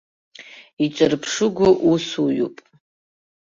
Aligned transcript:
Иҿырԥшыгоу 0.83 1.73
усуҩуп. 1.91 2.55